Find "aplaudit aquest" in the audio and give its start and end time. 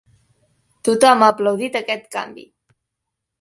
1.33-2.09